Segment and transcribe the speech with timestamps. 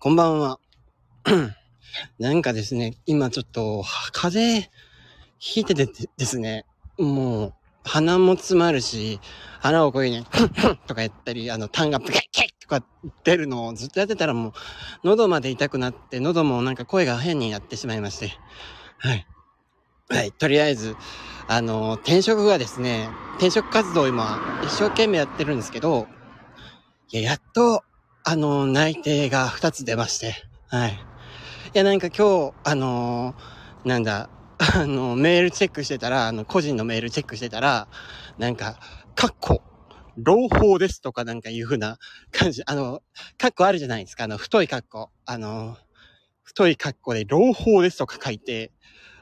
[0.00, 0.60] こんばんは。
[2.20, 3.82] なんかですね、今ちょっと、
[4.12, 4.72] 風邪
[5.40, 6.66] ひいててですね、
[7.00, 9.18] もう、鼻も詰まるし、
[9.58, 10.24] 鼻をこういうね、
[10.86, 12.84] とかやったり、あの、痰がプキッキッとか
[13.24, 14.52] 出るのをずっとやってたらもう、
[15.02, 18.30] 喉まで痛くなって、喉もなんか声が変になってしまいまして。
[18.98, 19.26] はい。
[20.10, 20.30] はい。
[20.30, 20.94] とりあえず、
[21.48, 23.08] あの、転職がですね、
[23.38, 26.06] 転職活動を今、一生懸命やってるんですけど、
[27.10, 27.82] いや、やっと、
[28.30, 30.34] あの、内定が2つ出まして、
[30.66, 30.92] はい。
[30.92, 30.96] い
[31.72, 33.34] や、なんか今日、あの、
[33.86, 34.28] なんだ、
[34.58, 37.88] あの、メールチェックしてたら、あの、個人のメールチェックしてたら、
[38.36, 38.78] なんか、
[39.14, 39.62] カッコ、
[40.18, 41.96] 朗報ですとかなんかいう風な
[42.30, 43.00] 感じ、あの、
[43.38, 45.08] カッコあるじゃないですか、あの、太いカッコ。
[45.24, 45.78] あの、
[46.42, 48.72] 太いカッコで朗報ですとか書いて、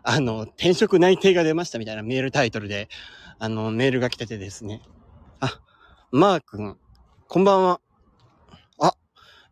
[0.02, 2.88] あの、転職内定が出ましたみたいなメールタイトルで、
[3.38, 4.82] あの、メールが来ててですね。
[5.38, 5.60] あ、
[6.10, 6.76] マー君、
[7.28, 7.85] こんばんは。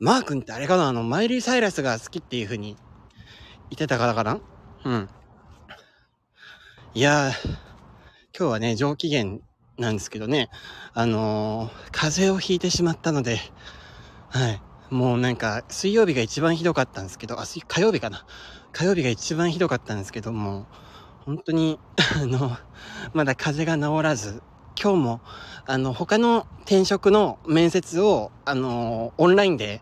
[0.04, 0.88] マー君ってあれかな？
[0.88, 2.76] あの、マイリー・サイラスが好きっていう風に
[3.70, 4.38] 言ってたからかな？
[4.84, 5.08] うん。
[6.92, 7.48] いやー、
[8.38, 9.38] 今日はね、上機嫌
[9.78, 10.50] なんですけどね、
[10.92, 13.38] あのー、風邪をひいてしまったので、
[14.28, 14.60] はい。
[14.90, 18.26] もうなんか、水曜日が一番ひどかったんですけど、あ、火曜日かな？
[18.72, 20.66] 火曜日が一番ひどかったんですけども、
[21.24, 21.80] 本当に、
[22.20, 22.58] あの、
[23.14, 24.42] まだ風邪が治らず、
[24.80, 25.20] 今日も、
[25.66, 29.80] あの、他の転職の面接を、あの、オンラインで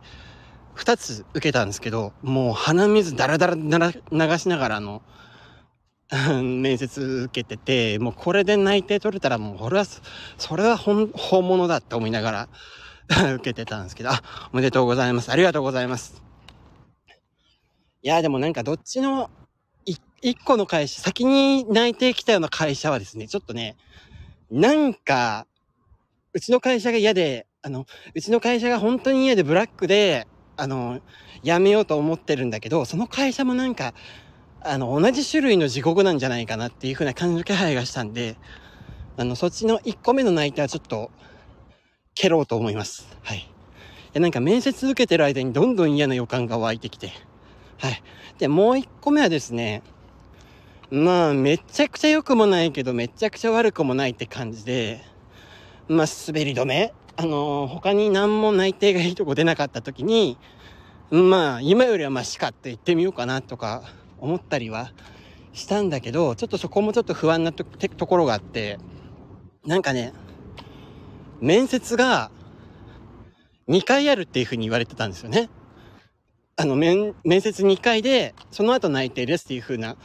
[0.76, 5.02] 2つ受けたんですけど、もう鼻水ダラダラ流しながら、あの、
[6.42, 12.48] 面接受けてて、もうこれで内定取れたらもう、俺は、それは本、本物だって思いなが
[13.08, 15.30] ら 受けてたんですけど、あ、おめでとうございます。
[15.32, 16.22] ありがとうございます。
[18.02, 19.30] いや、でもなんかどっちの、
[20.22, 23.76] 一個の会社、先に内定来たような会社はですね、ちょっとね、
[24.52, 25.46] なんか、
[26.34, 30.26] うちの会社が嫌で、あの、うちの会社が本当に嫌でブラックで、
[30.58, 31.00] あの、
[31.42, 33.94] 辞めようと思ってるんだけど、その会社もなんか、
[34.60, 38.36] あの、同じ種類の地獄なんじゃないかなっていう風な感じの気配がしたんで、
[39.16, 41.10] あの、そっちの1個目の内定はちょっと、
[42.14, 43.06] 蹴ろうと思います。
[43.22, 43.46] はい。
[44.12, 47.10] で、なんか面接受けてる間にどんどん嫌な予感が湧いてきて、
[47.78, 48.02] はい。
[48.38, 49.82] で、もう1個目はですね、
[50.92, 55.00] まあ、めちゃくちゃ良くもないけど、めちゃくちゃ悪くもないって感じで、
[55.88, 60.36] まあ、滑り止めあのー、他に何も内定がいいとこ出なかった時に、
[61.10, 63.84] まあ、今よりはマシかって言ってみようかなとか
[64.18, 64.92] 思ったりは
[65.54, 68.78] したんだけど、ちょっとそこもちょっと不安なとところがあって、
[69.64, 70.12] なんかね、
[71.40, 72.30] 面接が
[73.66, 75.48] 2回あるっていうふうに言われてたんですよね。
[76.56, 79.96] あの、面、面接2回で、その後内定ですっていうふうな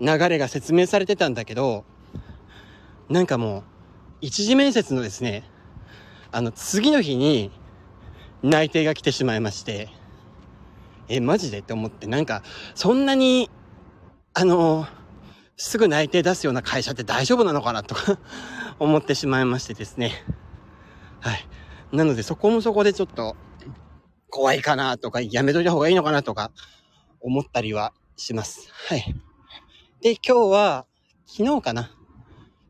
[0.00, 1.84] 流れが説明されてたんだけど、
[3.08, 3.62] なんかもう、
[4.20, 5.44] 一次面接のですね、
[6.32, 7.50] あの、次の日に
[8.42, 9.88] 内定が来てしまいまして、
[11.08, 11.58] え、マジで？
[11.58, 12.42] って思って、なんか、
[12.74, 13.50] そんなに、
[14.32, 14.86] あの、
[15.56, 17.82] すぐ内定出すような会社って大丈夫なのかな？
[17.82, 18.18] とか
[18.78, 20.12] 思ってしまいましてですね。
[21.20, 21.46] はい。
[21.92, 23.36] なのでそこもそこでちょっと
[24.30, 24.98] 怖いかな？
[24.98, 26.22] とか、やめといた方がいいのかな？
[26.22, 26.50] とか
[27.20, 28.68] 思ったりはします。
[28.88, 29.14] はい。
[30.04, 30.84] で、今日は、
[31.24, 31.84] 昨日かな。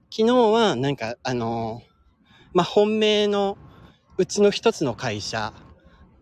[0.09, 3.59] 昨日は、なんか、あのー、まあ、本命の
[4.17, 5.53] うちの一つの会社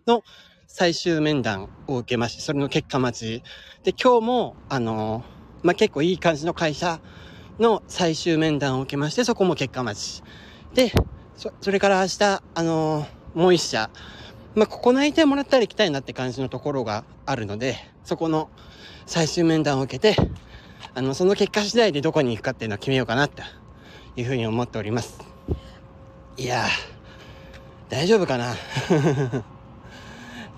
[0.07, 0.23] の
[0.67, 3.43] 最終面談を受けまして、それの結果待ち。
[3.85, 6.99] で、今日も、あのー、まあ、結構いい感じの会社
[7.59, 10.23] の最終面談を受けまして、そこも結果待ち。
[10.73, 10.95] で、
[11.37, 13.91] そ、それから明日、あのー、もう一社、
[14.55, 18.49] まあ、ここ内定もらったら行きたいなって感じのところがあるので、そこの
[19.05, 20.17] 最終面談を受けて、
[20.95, 23.43] あの、その結果次第でどこに行くかっていうのを決めようかな、と
[24.15, 25.19] いうふうに思っております。
[26.37, 26.67] いや
[27.89, 28.55] 大丈夫かな？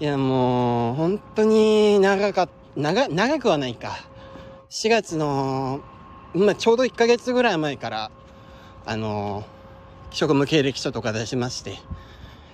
[0.01, 3.97] いや、もう、本当に長か、長、長くはないか。
[4.71, 5.81] 4月の、
[6.35, 8.11] まあ、ちょうど1ヶ月ぐらい前から、
[8.87, 9.45] あの、
[10.11, 11.79] 職務経歴書とか出しまして、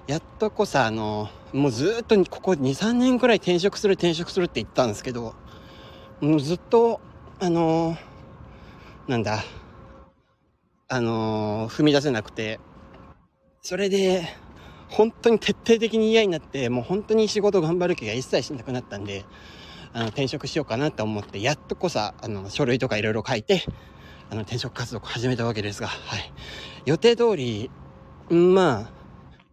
[0.06, 5.34] やっとこさ、あの、もうずっとここ2、3年くらい転職する転職するって言ったんですけど、
[6.20, 7.00] もうずっと
[7.42, 9.42] あのー、なんだ、
[10.88, 12.60] あのー、踏み出せなくて、
[13.62, 14.28] それで、
[14.90, 19.24] 本当に徹底的に嫌になって、もう本当に仕事頑張る気が一切しなくなったんで、
[19.94, 23.62] あの、転職しようかなと思って、やっとこさ、あの、書類とかいろいろ書いて、
[24.28, 26.32] あの、転職活動を始めたわけですが、はい。
[26.84, 27.70] 予定通り、
[28.28, 28.90] まあ、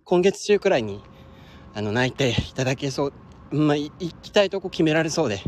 [0.03, 1.01] 今月中くらいに、
[1.73, 3.13] あの、内定いただけそう、
[3.55, 3.91] まあ、行
[4.21, 5.41] きたいとこ決められそうで、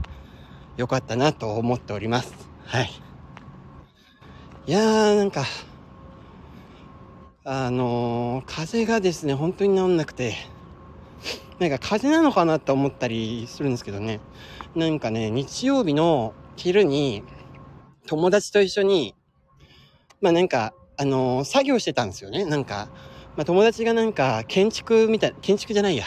[0.78, 2.34] 良かったなと思っております。
[2.66, 2.92] はい。
[4.68, 5.46] いやー、なんか、
[7.44, 10.36] あのー、風がですね、本当に治んなくて、
[11.58, 14.20] なんか風なのかなって思ったりするんですけどね。
[14.76, 17.24] なんかね、日曜日の昼に
[18.06, 19.16] 友達と一緒に、
[20.22, 22.46] まあなんか、あのー、作業してたんですよね。
[22.46, 22.90] なんか、
[23.36, 26.06] まあ友達がなんか建築みたい、建築じゃないや。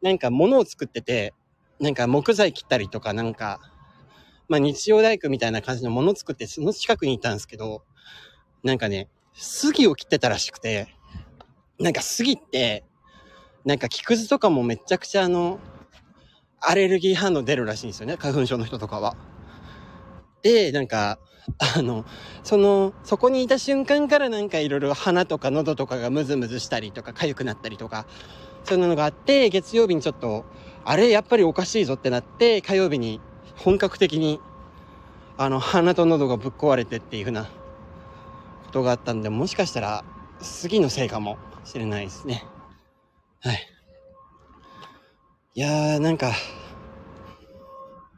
[0.00, 1.34] なんか物を作ってて、
[1.80, 3.60] なんか木材切ったりとかなんか、
[4.48, 7.82] まあ日曜大工みたいな感じのもの作ってその近くにいたんですけど、
[8.62, 10.88] なんかね、杉を切ってたらしくて、
[11.78, 12.84] なんか杉って、
[13.64, 15.58] なんか木くずとかもめちゃくちゃあの、
[16.60, 18.16] アレルギー反応出るらしいんですよね。
[18.18, 19.16] 花粉症の人とかは。
[20.42, 21.18] で、なんか、
[21.76, 22.04] あの、
[22.44, 28.06] その、そこにいた瞬間からなんかいろいろ鼻とか喉とかがムズムズしたりとか痒くなったりとか、
[28.64, 30.44] そういうのがあって、月曜日にちょっと、
[30.84, 33.20] あれやっぱりおかしいぞってなって、火曜日に
[33.56, 34.40] 本格的に、
[35.36, 37.50] あの、鼻と喉がぶっ壊れてっていうふうなこ
[38.72, 40.04] とがあったんで、もしかしたら、
[40.40, 42.44] 杉のせいかもしれないですね。
[43.40, 43.66] はい。
[45.54, 46.32] いやー、なんか、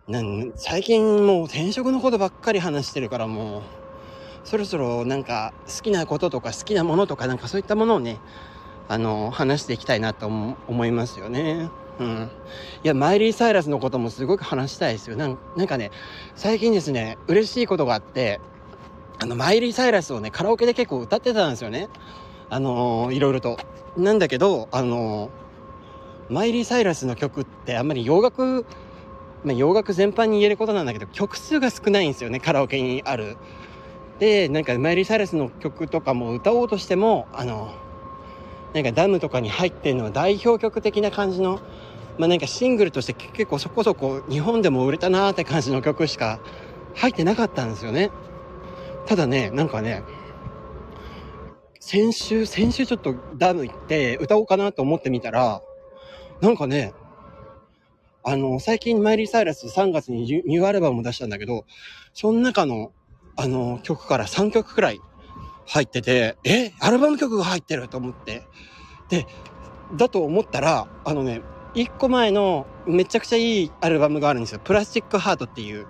[0.08, 8.18] なん最近もう転職のことばっかり話してるからもう、そろそろなんか好きなこととか好きなものとかなんかそういったものをね、
[8.88, 11.70] あの、話していきたいなと思いますよね。
[11.98, 12.30] うん。
[12.84, 15.16] いや、マイリー・サイラスのこともすごく話したいですよ。
[15.16, 15.90] なんなんかね、
[16.34, 18.40] 最近ですね、嬉しいことがあって、
[19.20, 21.88] あの、マイリー・サイラスをね、カラオケで結構歌ってたんですよね。
[22.50, 23.58] あのー、いろいろと。
[23.96, 28.64] なんだけど、あのー、マイリー・サイラスの曲ってあんまり洋楽、
[29.44, 33.36] まあ、洋楽全般に言えることなんだけど、曲数が少ないんですよね、カラオケにある。
[34.18, 37.74] で、なんかマイリー・サイラスの曲とかも歌おうとしても、あの、
[38.74, 41.60] なんかダムとかに入ってるのは代表曲的な感じの、
[42.18, 46.40] まあなんかシングルとして結構そこそこ日本でも売れたなーって感じの曲しか
[46.94, 48.10] 入ってなかったんですよね。
[49.06, 50.04] ただね、なんかね、
[51.80, 55.60] 先週、先週ちょっとダム行って歌おうかなと思ってみたら、
[56.40, 56.94] なんかね、
[58.24, 61.64] あの、最近マイリー・サイラス3月にニューアルバムを出したんだけど、
[62.14, 62.92] その中の、
[63.36, 65.00] あの、曲から3曲くらい
[65.66, 68.46] 入ってて、えアルバム曲が入ってると思って。
[69.08, 69.26] で、
[69.96, 71.42] だと思ったら、あのね、
[71.74, 74.60] 1個前のめちゃくちゃいいアルバムがあるんですよ。
[74.62, 75.86] プラスチックハートっていう、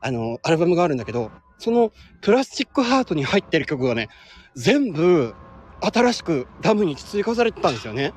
[0.00, 4.08] あの、アルバムがあるんだけど、そのプラスチックハートに入ってる曲がね、
[4.54, 5.34] 全部
[5.80, 8.12] 新しくダムに追加されてたんですよね。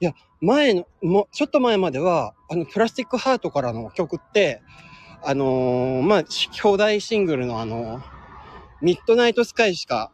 [0.00, 4.62] いや、前の、もちょっと前までは、あの、プラスチックハートからの曲って、
[5.24, 8.02] あのー、まあ、兄弟シングルのあの、
[8.82, 10.10] ミッドナイトスカイしか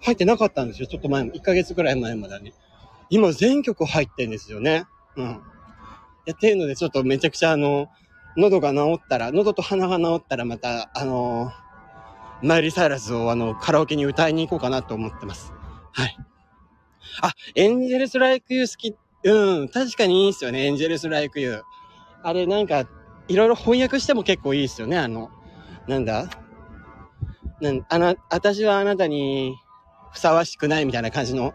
[0.00, 0.88] 入ってなかったんですよ。
[0.88, 2.54] ちょっと前も、1ヶ月くらい前までね。
[3.10, 4.86] 今全曲入ってんですよね。
[5.16, 5.42] うん。
[6.24, 7.88] やっていうので、ちょっとめちゃくちゃあの、
[8.36, 15.52] 喉が治ったら、喉と鼻が治ったらまた、あのー、マイリー・サイラスをあの、カラオケに歌いに行こうかなと思ってます。
[15.92, 16.16] はい。
[17.20, 18.96] あ、エンジェルス・ライク・ユー好き。
[19.22, 21.62] うん、確かにいいっすよね、エンジェルス・ライク・ユー。
[22.22, 22.88] あれなんか、
[23.28, 25.30] いろいろ翻訳しても結構いいっすよね、あの、
[25.86, 26.28] なんだ？
[27.60, 29.54] なあな、私はあなたに
[30.12, 31.52] ふさわしくないみたいな感じの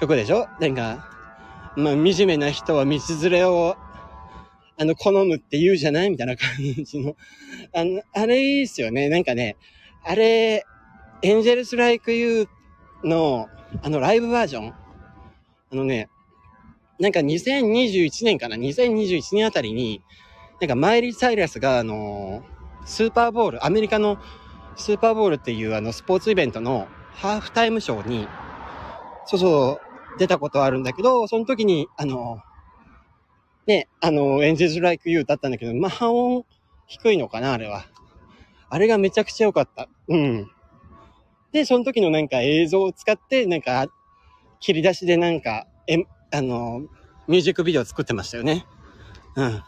[0.00, 0.46] 曲でしょ？
[0.60, 1.10] なんか、
[1.76, 3.76] まあ、惨めな人は道連れを
[4.80, 6.48] あの、好むって言うじゃないみたいな感
[6.84, 7.16] じの。
[7.74, 9.08] あの、あれいいっすよね。
[9.08, 9.56] なんかね、
[10.04, 10.64] あれ、
[11.22, 12.48] エンジェルス・ライク・ユー
[13.06, 13.48] の、
[13.82, 14.68] あの、ライブバージョン？
[14.68, 14.74] あ
[15.74, 16.08] のね、
[17.00, 20.00] なんか2021年かな ?2021 年あたりに、
[20.60, 22.44] なんかマイリー・サイラスが、あの、
[22.86, 24.18] スーパーボール、アメリカの
[24.78, 28.28] スーパーボールっていうあの、スポーツイベントのハーフタイムショーに、
[29.26, 29.80] そうそ
[30.16, 32.40] う、出たことあるんだけど、その時に、あの、
[33.66, 36.44] ね、あの、エンジェルライクユーだったんだけど、まあ、半音
[36.86, 37.84] 低いのかな、あれは。
[38.70, 39.88] あれがめちゃくちゃ良かった。
[40.08, 40.50] うん。
[41.52, 43.86] で、その時のなんか映像を使って、なんか、
[44.60, 46.82] 切り出しでなんか、え、あの、
[47.26, 48.64] ミュージックビデオ作ってましたよね。
[49.34, 49.62] うん。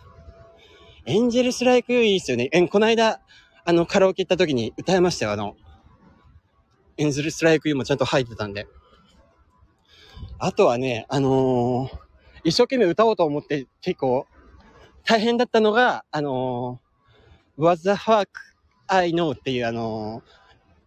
[1.07, 2.49] エンジェルスライクユーいいっすよね。
[2.52, 3.21] え、この間、
[3.64, 5.57] あの、カラオケ行った時に歌いましたよ、あの、
[6.97, 8.67] エンジェルストライクユーもちゃんと入ってたんで。
[10.38, 12.11] あとはね、あのー
[12.43, 14.26] 一生懸命歌おうと思って結構
[15.05, 18.29] 大変だったのが、あのー、What the fuck
[18.87, 20.23] I know っていうあのー、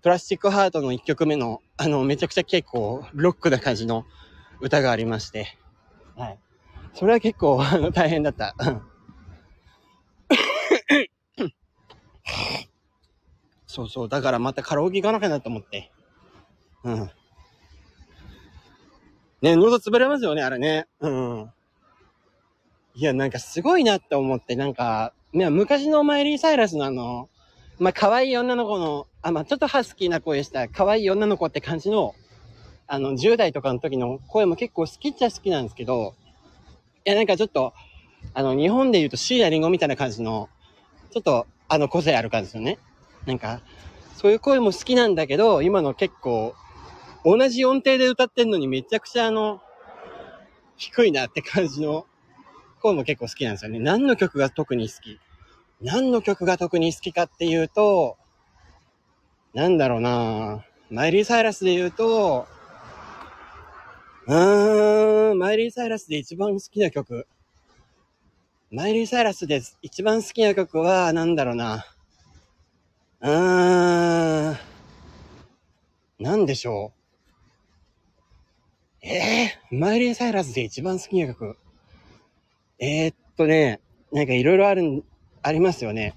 [0.04, 4.06] プラスチックハートの一曲目の、あの、めちゃくちゃ結構ロックな感じの
[4.62, 5.58] 歌がありまして、
[6.16, 6.40] はい。
[6.94, 8.56] それは結構、あの、大変だった。
[13.74, 14.10] そうそう。
[14.10, 15.92] だからまたカラオケ行かなきゃなと思って。
[16.84, 17.10] うん。
[19.42, 20.86] ね、喉潰れますよね、あれね。
[21.00, 21.52] うん。
[22.94, 27.30] いや、なんかすごいなって思って、なんか、ね、昔のマイリー・サイラスのあの、
[27.80, 32.14] まあ、可愛い女の子の、あ、まあ、ちょっとハスキーな声した可愛い女の子って感じの、
[32.86, 36.14] あの、10代とかの時の声も結構好きっちゃ好きなんですけど、
[37.06, 37.74] いや、なんかちょっと、
[38.36, 40.48] あの、日本で言うとシーラリンゴみたいな感じの、
[41.10, 42.78] ちょっと、あの、個性ある感じですよね。
[43.26, 43.62] なんか、
[44.16, 46.56] そういう声も好きなんだけど、今の結構、
[47.26, 49.62] 同じ音程で歌ってんのにめちゃくちゃあの、
[50.76, 52.06] 低いなって感じの
[52.82, 53.80] 声も結構好きなんですよね。
[53.80, 55.20] 何の曲が特に好き？
[55.82, 58.18] 何の曲が特に好きかっていうと、
[59.54, 62.48] なんだろうなマイリー・サイラスで言うと、
[64.28, 67.28] うーん、マイリー・サイラスで一番好きな曲。
[68.72, 71.86] マイリー・サイラスで一番好きな曲は、なんだろうな。
[73.24, 74.58] うーん、
[76.20, 77.00] なんでしょう。
[79.02, 81.58] ええー、マイリー・サイラスで一番好きな曲。
[82.80, 83.80] えー、っとね、
[84.12, 85.06] なんかいろいろある、
[85.42, 86.16] ありますよね。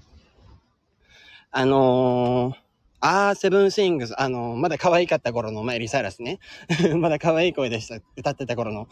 [1.49, 2.57] あのー、
[2.99, 6.39] あー、セブンシングス、あのー、まだ可愛かった頃のマイリー・サイラスね。
[6.99, 8.01] まだ可愛い声でした。
[8.17, 8.89] 歌ってた頃の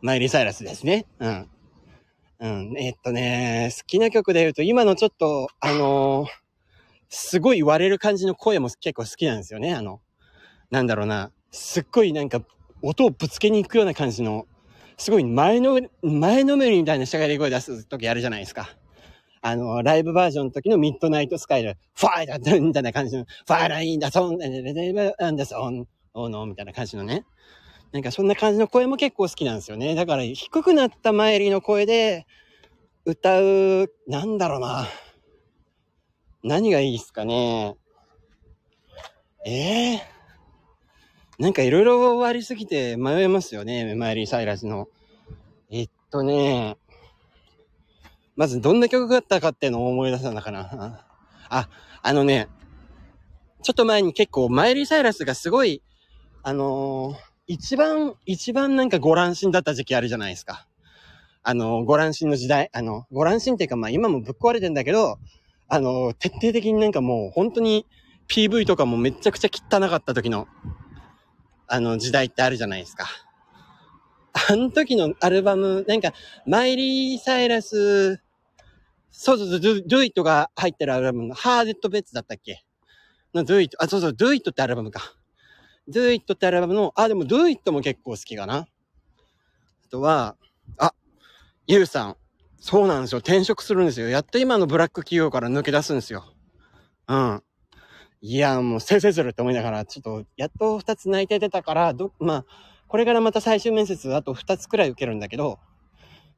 [0.00, 1.04] マイリー・サイラスですね。
[1.18, 1.48] うん。
[2.40, 2.74] うん。
[2.78, 6.28] えー、っとね、好きな曲で言うと、今のちょっと、あのー、
[7.10, 9.74] すごい割れる感じの声も結構好きなんですよね。
[9.74, 10.00] あの、
[10.70, 11.32] なんだろうな。
[11.50, 12.40] すっごいなんか
[12.82, 14.46] 音をぶつけに行くような感じの、
[14.96, 18.70] すごい前の、前のめりみたいなしゃがり声出す時あるじゃないですか。
[19.42, 27.24] あの、ライブバージョンの時のミッドナイトスカイル、ファイだみたいな感じの、ファイラインだ、ソン、レレレアンダソン、オーノーみたいな感じのね。
[27.92, 29.96] なんかそんな感じの声も結構好きなんですよね。
[29.96, 32.26] だから低くなった前りの声で
[33.04, 34.86] 歌う、なんだろうな。
[36.42, 37.76] 何がいいっすかね。
[39.46, 40.20] ええー
[41.40, 44.88] なんかいろいろありすぎて迷いますよね、マイリー・サイラスの。
[45.70, 46.76] えっとね、
[48.36, 51.06] まずどんな曲があったかっていうのを思い出したんだかな。
[51.48, 51.68] あ、
[52.02, 52.48] あのね、
[53.62, 55.82] ちょっと前に結構マイリー・サイラスがすごい、
[56.42, 57.16] あのー、
[57.46, 60.66] 一番、一番なんかご乱心だった時期あるじゃないですか。
[61.42, 65.18] あのー、ご乱心の時代、あの、ご乱心っていうかまあ今もぶっ壊れてんだけど、
[65.70, 67.86] あの、徹底的になんかもう本当に
[68.28, 70.48] PV とかもめちゃくちゃ汚かった時の
[71.66, 73.06] あの時代ってあるじゃないですか。
[74.50, 76.12] あの時のアルバム、なんか、
[76.46, 78.20] マイリー・サイラス、
[79.10, 82.64] そうそうそう、ドゥ、ドゥイットが入ってるアルバムの、ハーデット・ベッツだったっけ？
[83.34, 85.00] のドゥイット、あ、そうそう、ドゥイットってアルバムか。
[85.88, 88.56] ドゥイットってアルバムの、あ、でもドゥイットも結構好きかな。
[88.56, 88.66] あ
[89.90, 90.36] とは、
[90.78, 90.94] あ、
[91.66, 92.16] ユウさん。
[92.60, 93.18] そうなんですよ。
[93.18, 94.08] 転職するんですよ。
[94.08, 96.24] やっと今のブラック企業から抜け出すんですよ。
[97.08, 97.42] うん。
[98.20, 102.44] いや、もう先生するって思いながら、ちょっと、やっと二つ内定出たから、ど、まあ、
[102.86, 105.58] これからまた最終面接あと二つくらい受けるんだけど、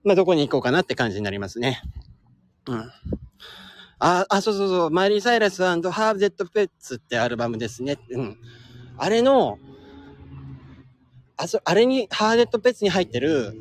[0.04, 1.82] まあ、どこに行こうかなって感じになりますね。
[2.68, 2.92] うん。
[3.98, 7.98] あ、あ、そうそうそう、マリー・サイラスハーブ・デッド・ペッツってアルバムですね。
[8.10, 8.38] うん。
[8.96, 9.58] あれの、
[11.36, 13.56] あ、そ、あれに、ハーデッド・ペッツに入ってる、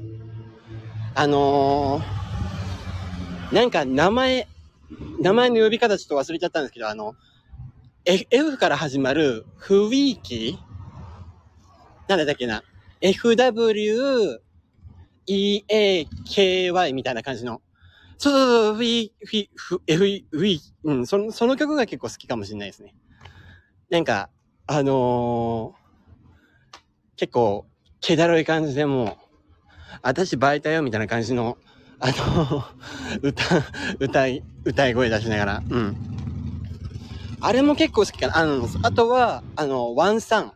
[1.15, 2.20] あのー、
[3.51, 4.47] なんか名前、
[5.19, 7.15] 名前の呼び方ちょっと忘れちゃったんですけど、あの、
[8.05, 10.57] F から始まるフィーキ
[12.07, 12.63] なんだっけな
[13.01, 14.39] ?FW
[15.27, 17.61] EAKY みたいな感じの。
[18.17, 22.93] そうそうそう、フィー、フィ、フ、F、フィ、うん、その、その曲が結構好きかもしれないですね。
[23.89, 24.29] なんか、
[24.67, 26.77] あのー、
[27.17, 27.65] 結構、
[27.99, 29.17] 気だるい感じでもう、
[30.01, 31.57] 私バイタよみたいな感じの、
[32.03, 32.65] あの
[33.21, 33.43] 歌、
[33.99, 35.95] 歌い、歌い声出しながら、うん。
[37.39, 38.37] あれも結構好きかな。
[38.37, 40.53] あの、あとは、あの、ワンサン。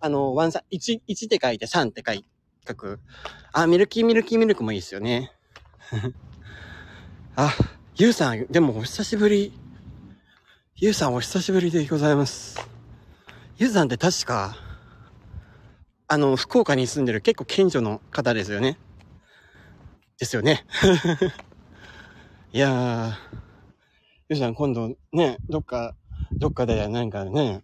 [0.00, 2.24] あの、ワンサン、1、1って書いて3って書い
[2.66, 3.00] 書く。
[3.52, 5.30] あ、ミルキーミルキーミルクもいいですよね。
[7.36, 7.54] あ、
[7.96, 9.52] ゆうさん、でもお久しぶり。
[10.76, 12.58] ゆうさんお久しぶりでございます。
[13.58, 14.56] ゆうさんって確か、
[16.06, 18.78] あの、福岡に住んでる結構近所の方ですよね。
[20.18, 20.66] ですよね。
[22.52, 23.12] いやー。
[24.28, 25.94] ゆうさん今度ね、どっか、
[26.32, 27.62] どっかでなんかね、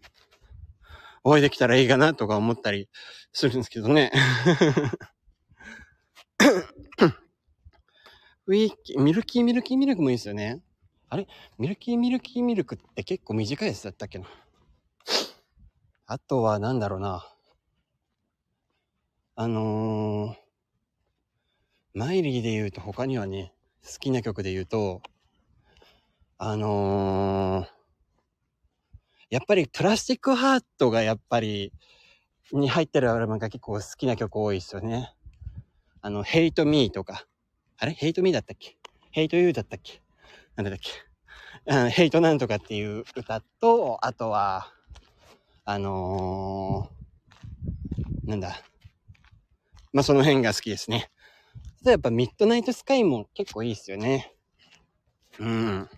[1.25, 2.88] お会いできたらいいかなとか思ったり
[3.32, 4.12] するんですけどね。
[8.46, 10.62] ウィーキー、ミルキーミルキーミルクもいいですよね。
[11.08, 11.26] あれ？
[11.58, 14.26] ミルキーミルキーミルクって結構短いやつだったっけな。
[16.06, 17.26] あとはなんだろうな。
[19.34, 20.43] あのー、
[21.96, 23.52] マイリーで言うと他にはね、
[23.86, 25.00] 好きな曲で言うと、
[26.38, 27.66] あのー、
[29.30, 31.72] やっぱりプラスチックハートがやっぱり、
[32.52, 35.14] に入ってるアルバムが結構好きな曲多いですよね。
[36.00, 37.26] あの、 Hate Me とか。
[37.78, 37.92] あれ？
[37.92, 38.76] Hate Me だったっけ？
[39.12, 40.02] Hate You だったっけ？
[40.56, 40.90] なんだっけ
[41.66, 44.72] うん、 Hate なんとかっていう歌と、あとは、
[45.64, 48.60] あのー、なんだ。
[49.92, 51.08] まあ、その辺が好きですね。
[51.85, 54.35] とやっぱ Midnight Sky も結構いいっすよね。
[55.38, 55.88] うん。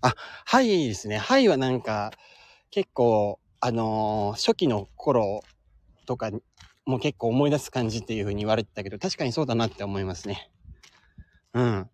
[0.00, 1.18] あ、 High ですね。
[1.18, 2.12] High はなんか、
[2.70, 5.44] 結構、あのー、初期の頃
[6.06, 6.30] とか
[6.86, 10.50] も結構思い出す感じっていう風に言われてたけど、確かにそうだなって思いますね。
[11.54, 11.90] うん。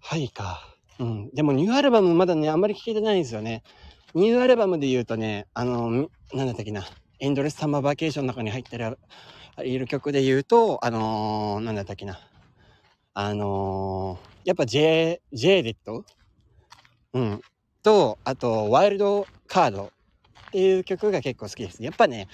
[0.00, 0.76] ハイか。
[0.98, 1.30] うん。
[1.34, 3.62] でもニューアルバムまだね、あんまり聴けてないんですよね。
[4.14, 6.86] ニューアルバムで言うとね、あの、なんだったっけな。
[7.18, 8.98] エンドレスサマーバケーションの中に入ってる、
[9.64, 12.18] いる曲で言うと、あのー、なんだったっけな。
[13.14, 16.04] あのー、やっぱ J、J デット
[17.14, 17.40] うん。
[17.82, 19.84] と、あと、ワイルドカード
[20.48, 21.82] っていう曲が結構好きです。
[21.82, 22.28] やっぱね、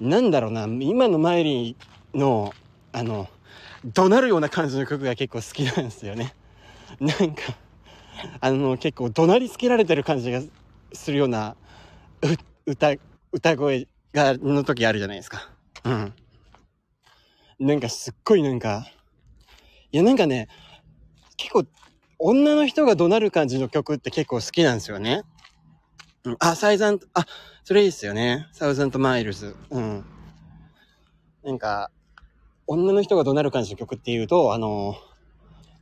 [0.00, 2.52] なんだろうな、今のマイリーの、
[2.92, 3.28] あの、
[3.84, 6.34] 怒鳴るような感じの曲が結構好きなんですよね。
[6.98, 7.42] なんか、
[8.40, 10.42] あの、結構怒鳴りつけられてる感じが
[10.92, 11.54] するような、
[12.66, 12.94] 歌、
[13.30, 15.50] 歌声が、の時あるじゃないですか。
[15.84, 16.14] うん。
[17.58, 18.86] なんかすっごいなんか、
[19.92, 20.48] いやなんかね、
[21.36, 21.64] 結構、
[22.18, 25.22] 女の人が怒鳴る感じの曲って結構好きなんですよね。
[26.24, 27.26] うん、あ、 Thousand、あ、
[27.64, 28.48] それいいっすよね。
[28.52, 29.56] Thousand Miles。
[29.70, 30.04] うん。
[31.44, 31.90] なんか、
[32.66, 34.96] 女の人が怒鳴る感じの曲っていうと、あの、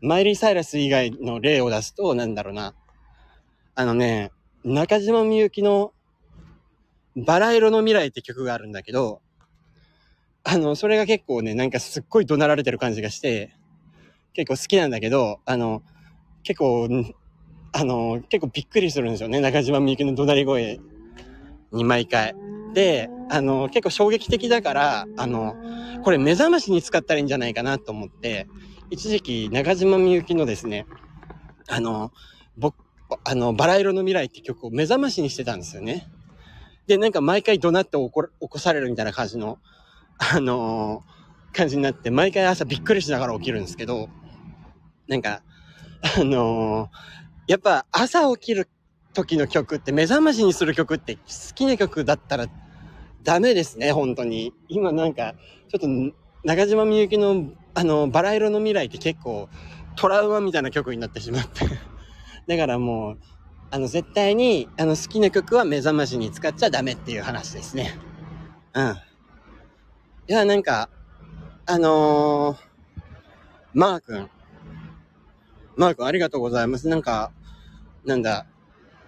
[0.01, 2.75] マイリー・サイラス以外の例を出すと、なんだろうな。
[3.75, 4.33] あのね、
[4.65, 5.93] 中島みゆきの
[7.15, 9.23] バラ色の未来って曲があるんだけど、
[10.45, 13.57] あの、それが結構ね、なんかすっごい怒鳴られてる感じがして、
[14.35, 15.83] 結構好きなんだけど、あの、
[16.43, 16.89] 結構、
[17.73, 19.41] あの、結構びっくりするんですよね。
[19.41, 20.81] 中島みゆきの怒鳴り声
[21.71, 22.35] に毎回。
[22.75, 25.55] で、あの、結構衝撃的だから、あの、
[26.03, 28.49] これ目覚ましに使ったらいいんじゃないかなと思って、
[28.91, 30.87] 一時期中島みゆきのですね、
[31.69, 32.13] あの、
[32.59, 32.75] 僕、
[33.25, 36.09] あの、バラ色の未来って曲を目覚ましにしてたんですよね。
[36.87, 39.59] で、なんか毎回怒鳴って起こ起こされるみたいな感じの、
[40.35, 44.09] あのー、感じになって、毎回朝びっくりしながら起きるんですけど、
[45.09, 45.43] なんか、
[46.19, 46.89] あのー、
[47.49, 48.69] やっぱ朝起きる
[49.15, 51.21] 時の曲って目覚ましにする曲って好
[51.55, 52.47] きな曲だったら
[53.23, 54.55] ダメですね、本当に。
[54.69, 55.35] 今なんか、
[55.69, 55.89] ちょっと
[56.45, 59.49] 中島みゆきのあの、バラ色の未来って結構
[59.97, 61.67] トラウマみたいな曲になってしまって
[62.47, 63.19] だからもう、
[63.71, 67.99] あの、絶対に、あの、好きな曲は目覚ましに使っちゃダメっていう話ですね。
[68.75, 68.97] うん。
[70.29, 70.89] いや、なんか、
[71.67, 72.57] あのー、
[73.75, 74.31] マー君。
[75.77, 76.87] マー君ありがとうございます。
[76.87, 77.33] なんか、
[78.05, 78.47] なんだ、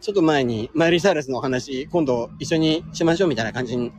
[0.01, 3.93] ちょっと前にマイリ・サイラスのお話、今度一緒にしましょうみたいな感じに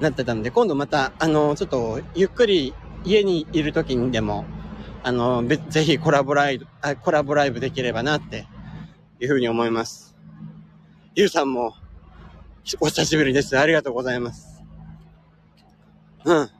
[0.00, 2.74] なってたんで、今度また、あの、ちょっとゆっくり
[3.04, 4.44] 家にいる時にでも、
[5.04, 8.48] あの、ぜひコラボライブ、あコラボライブできればなって
[9.20, 10.16] いうふうに思います。
[11.14, 11.76] ゆうさんも、
[12.80, 13.56] お久しぶりです。
[13.56, 14.55] ありがとうございます。
[16.26, 16.50] うん。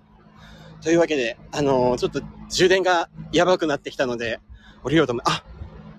[0.80, 4.40] というわけで、あのー、ちょっと充電がやばくなってきたので、
[4.84, 5.22] 降りようと思う。
[5.26, 5.42] あ、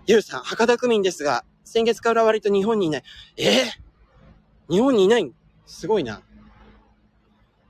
[0.06, 3.04] ゆうさん、博多区民ですが、先月から割と日本にいない。
[3.36, 5.34] えー、日本にいない？
[5.66, 6.22] すごいな。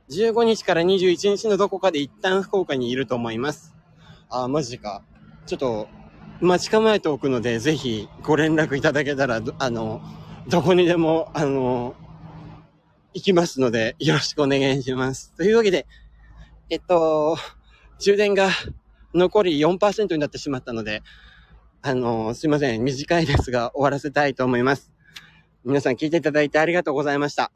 [0.09, 3.75] 15日から21日のどこかで一旦福岡にいると思います。
[4.29, 5.03] あ、マジか。
[5.47, 5.87] ちょっと、
[6.39, 10.01] 待ち構えておくので、ぜひご連絡いただけたら、あの、
[10.47, 11.95] どこにでも、あの、
[13.17, 15.33] 行きますので、よろしくお願いします。
[15.35, 15.87] というわけで、
[16.69, 17.35] えっと、
[17.97, 18.51] 充電が
[19.15, 21.01] 残り4%になってしまったので、
[21.81, 22.83] あの、すいません。
[22.83, 24.91] 短いですが、終わらせたいと思います。
[25.65, 27.51] 皆さん聞いていただいてありがとうございました。